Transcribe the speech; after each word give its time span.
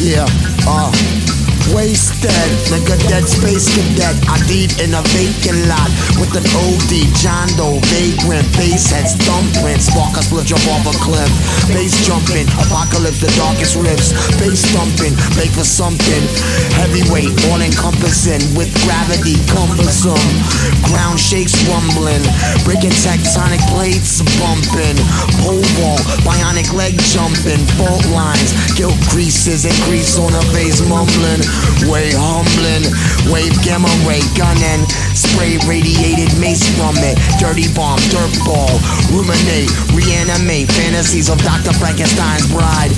Yeah, 0.00 0.24
uh. 0.66 0.90
Wasted, 1.76 2.32
nigga, 2.72 2.98
dead 3.06 3.28
space 3.28 3.68
cadet. 3.70 4.16
I 4.26 4.40
deed 4.48 4.74
in 4.82 4.90
a 4.96 5.04
vacant 5.14 5.68
lot 5.70 5.86
with 6.18 6.34
an 6.34 6.42
OD, 6.42 6.90
John 7.20 7.46
Doe, 7.54 7.78
vagrant, 7.86 8.48
bass 8.58 8.90
heads, 8.90 9.14
thumping, 9.22 9.78
spark 9.78 10.16
a 10.18 10.22
split 10.24 10.50
jump 10.50 10.66
off 10.72 10.88
a 10.88 10.94
cliff. 10.98 11.30
Bass 11.70 11.94
jumping, 12.02 12.48
apocalypse, 12.58 13.22
the 13.22 13.30
darkest 13.38 13.76
rifts. 13.78 14.10
Bass 14.42 14.66
thumping, 14.74 15.14
make 15.38 15.52
for 15.54 15.62
something. 15.62 16.22
Heavyweight, 16.74 17.30
all 17.52 17.62
encompassing, 17.62 18.42
with 18.58 18.72
gravity 18.82 19.38
cumbersome. 19.52 20.32
Ground 20.90 21.20
shakes 21.20 21.54
rumbling, 21.70 22.24
breaking 22.66 22.96
tectonic 22.98 23.62
plates 23.70 24.24
jumping, 27.50 27.66
fault 27.76 28.04
lines, 28.10 28.52
guilt 28.74 28.96
creases, 29.08 29.64
and 29.64 29.74
grease 29.84 30.18
on 30.18 30.32
a 30.34 30.42
face 30.52 30.80
mumbling. 30.88 31.40
Way 31.90 32.12
humbling, 32.14 32.86
wave 33.32 33.54
gamma 33.62 33.90
ray 34.06 34.22
gunning, 34.36 34.86
spray 35.14 35.58
radiated 35.66 36.30
mace 36.38 36.64
from 36.76 36.94
it, 36.98 37.18
dirty 37.40 37.72
bomb, 37.74 37.98
dirt 38.10 38.34
ball, 38.44 38.70
ruminate, 39.10 39.70
reanimate, 39.94 40.70
fantasies 40.72 41.28
of 41.28 41.38
Dr. 41.42 41.72
Frankenstein's 41.74 42.46
bride. 42.50 42.92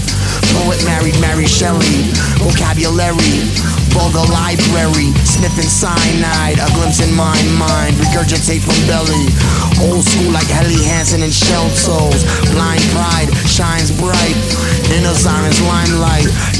Poet 0.60 0.84
married 0.84 1.16
Mary 1.20 1.46
Shelley, 1.46 2.12
vocabulary, 2.40 3.48
vulgar 3.92 4.24
library, 4.32 5.12
sniffing 5.24 5.68
cyanide, 5.68 6.60
a 6.60 6.68
glimpse 6.76 7.00
in 7.00 7.12
my 7.14 7.36
mind, 7.56 7.96
regurgitate 7.96 8.60
from 8.60 8.76
belly. 8.84 9.28
Old 9.80 10.04
school 10.04 10.32
like 10.32 10.46
Helly 10.48 10.82
Hansen 10.84 11.22
and 11.22 11.32
Shell 11.32 11.68
Toes, 11.84 12.24
blind 12.52 12.82
pride 12.92 13.32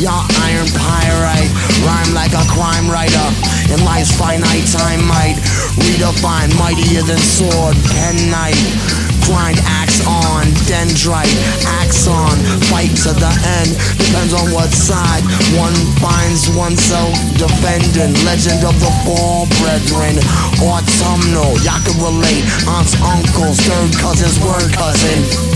y'all 0.03 0.27
iron 0.50 0.67
pyrite, 0.75 1.47
rhyme 1.86 2.11
like 2.11 2.34
a 2.34 2.42
crime 2.50 2.91
writer. 2.91 3.22
In 3.70 3.78
life's 3.86 4.11
finite 4.19 4.67
time 4.67 5.06
might 5.06 5.39
redefine 5.78 6.50
mightier 6.58 7.06
than 7.06 7.22
sword, 7.22 7.78
pen 7.95 8.19
knife. 8.27 8.58
Grind 9.23 9.62
axe 9.62 10.03
on, 10.03 10.50
dendrite, 10.67 11.30
axon, 11.78 12.34
fight 12.67 12.91
to 13.06 13.14
the 13.14 13.30
end. 13.62 13.70
Depends 13.95 14.34
on 14.34 14.50
what 14.50 14.75
side 14.75 15.23
one 15.55 15.77
finds 16.03 16.50
oneself 16.50 17.14
defending. 17.39 18.19
Legend 18.27 18.67
of 18.67 18.75
the 18.83 18.91
Fall 19.06 19.47
Brethren, 19.62 20.19
autumnal, 20.58 21.55
y'all 21.62 21.78
can 21.86 21.95
relate. 22.03 22.42
Aunts, 22.67 22.98
uncles, 22.98 23.62
third 23.62 23.95
cousins, 24.03 24.34
word 24.42 24.67
cousin. 24.75 25.52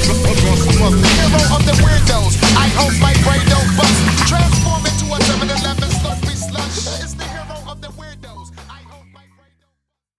hero 0.00 1.56
of 1.56 1.66
the 1.66 1.72
weirdos. 1.82 2.41